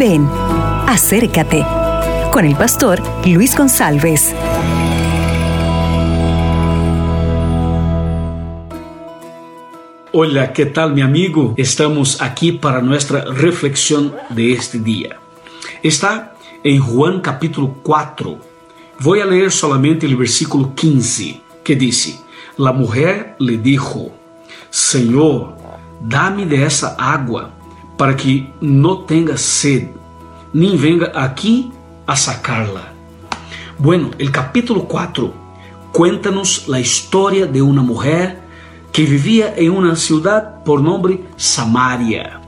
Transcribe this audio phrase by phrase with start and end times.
[0.00, 0.26] Ven,
[0.86, 1.62] acércate
[2.32, 4.34] con el pastor Luis González.
[10.12, 11.52] Hola, ¿qué tal mi amigo?
[11.58, 15.18] Estamos aquí para nuestra reflexión de este día.
[15.82, 18.38] Está en Juan capítulo 4.
[19.00, 22.18] Voy a leer solamente el versículo 15, que dice,
[22.56, 24.12] La mujer le dijo,
[24.70, 25.58] Señor,
[26.00, 27.59] dame de esa agua
[28.00, 29.88] para que no tenga sed,
[30.54, 31.70] ni venga aquí
[32.06, 32.94] a sacarla.
[33.76, 35.34] Bueno, el capítulo 4
[35.92, 38.40] cuéntanos la historia de una mujer
[38.90, 42.40] que vivía en una ciudad por nombre Samaria.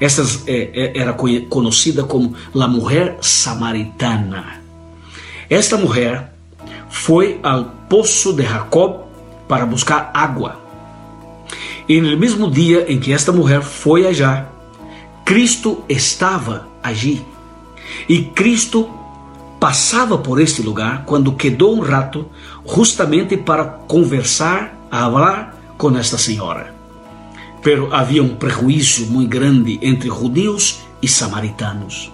[0.00, 1.16] Esta eh, eh, era
[1.48, 4.60] conocida como la mujer samaritana.
[5.48, 6.32] Esta mujer
[6.90, 9.04] fue al pozo de Jacob
[9.46, 10.58] para buscar agua.
[11.88, 14.57] E no mesmo dia em que esta mulher foi allá,
[15.28, 17.22] Cristo estava allí.
[18.08, 18.88] E Cristo
[19.60, 22.26] passava por este lugar quando quedou um rato,
[22.66, 26.74] justamente para conversar, falar com esta senhora.
[27.62, 32.10] Pero havia um prejuízo muito grande entre judeus e samaritanos.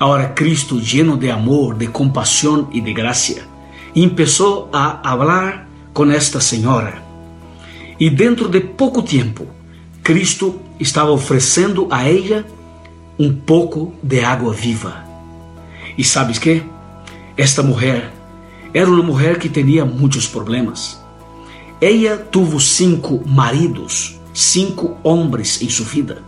[0.00, 3.42] Agora Cristo, lleno de amor, de compaixão e de graça,
[3.92, 6.94] começou a falar com esta senhora.
[8.00, 9.46] E dentro de pouco tempo,
[10.02, 12.44] Cristo estava oferecendo a ela
[13.18, 15.04] um pouco de água viva.
[15.96, 16.62] E sabes que?
[17.36, 18.12] Esta mulher
[18.74, 21.00] era uma mulher que tinha muitos problemas.
[21.80, 26.22] Ela teve cinco maridos, cinco homens em sua vida.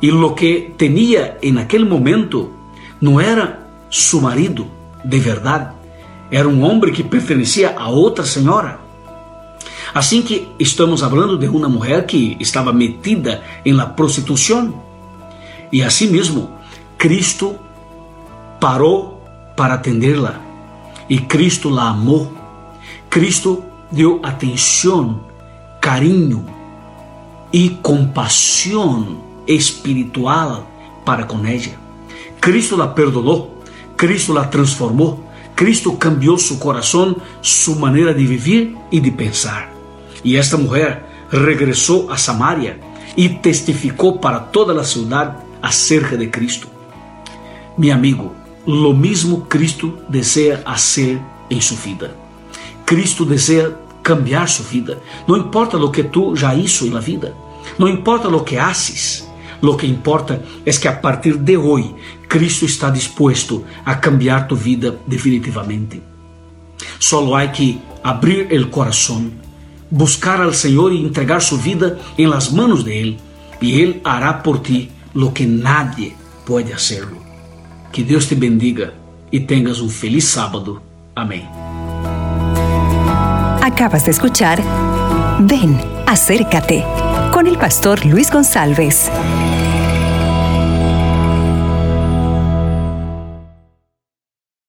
[0.00, 2.50] E o que tinha em aquele momento
[3.00, 4.66] não era seu marido
[5.04, 5.72] de verdade,
[6.30, 8.80] era um homem que pertencia a outra senhora.
[9.96, 14.82] Assim que estamos falando de uma mulher que estava metida em la prostituição.
[15.72, 16.50] E assim mesmo,
[16.98, 17.56] Cristo
[18.60, 19.24] parou
[19.56, 20.38] para atendê-la.
[21.08, 22.30] E Cristo la amou.
[23.08, 25.18] Cristo deu atenção,
[25.80, 26.44] carinho
[27.50, 29.16] e compaixão
[29.48, 30.70] espiritual
[31.06, 31.72] para com ela.
[32.38, 33.62] Cristo la perdonou,
[33.96, 35.24] Cristo la transformou,
[35.54, 39.75] Cristo cambiou seu coração, sua maneira de viver e de pensar.
[40.24, 42.78] E esta mulher regressou a Samaria
[43.16, 46.68] e testificou para toda a cidade acerca de Cristo.
[47.78, 48.34] Meu amigo,
[48.66, 52.16] lo mesmo Cristo deseja fazer em sua vida.
[52.84, 53.72] Cristo deseja
[54.02, 55.02] cambiar sua vida.
[55.26, 57.34] Não importa o que tu já hizo na vida,
[57.78, 59.26] não importa o que haces,
[59.60, 61.94] lo que importa é que a partir de hoje
[62.28, 66.02] Cristo está disposto a cambiar tu vida definitivamente.
[66.98, 69.30] Solo há que abrir o coração
[69.90, 73.16] buscar al Senhor e entregar sua vida em las manos de Él,
[73.60, 76.14] e Él hará por ti lo que nadie
[76.44, 77.18] pode hacerlo.
[77.92, 78.94] Que Deus te bendiga
[79.32, 80.80] e tenhas um feliz sábado.
[81.14, 81.48] Amém.
[83.62, 84.58] Acabas de escuchar
[85.40, 86.82] Ven, acércate
[87.32, 89.10] con el pastor Luis González.